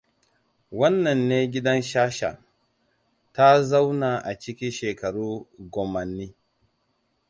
Wannan 0.79 1.21
ne 1.29 1.39
gidan 1.55 1.81
Sasha. 1.91 2.31
Ta 3.33 3.47
zauna 3.69 4.11
a 4.29 4.39
ciki 4.39 4.67
shekaru 4.77 5.27
gomanni. 5.73 6.27